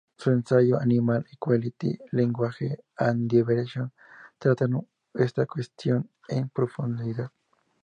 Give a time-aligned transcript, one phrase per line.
[0.17, 3.91] Su ensayo "Animal Equality: Language and Liberation"
[4.39, 4.65] trata
[5.13, 7.29] esta cuestión en profundidad.